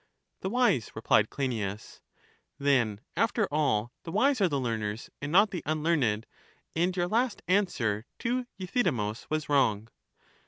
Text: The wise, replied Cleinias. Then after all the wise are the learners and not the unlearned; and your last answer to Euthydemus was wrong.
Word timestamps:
The 0.39 0.49
wise, 0.49 0.89
replied 0.95 1.29
Cleinias. 1.29 2.01
Then 2.57 3.01
after 3.15 3.47
all 3.53 3.91
the 4.01 4.11
wise 4.11 4.41
are 4.41 4.49
the 4.49 4.59
learners 4.59 5.11
and 5.21 5.31
not 5.31 5.51
the 5.51 5.61
unlearned; 5.63 6.25
and 6.75 6.97
your 6.97 7.07
last 7.07 7.43
answer 7.47 8.07
to 8.17 8.47
Euthydemus 8.57 9.27
was 9.29 9.47
wrong. 9.47 9.89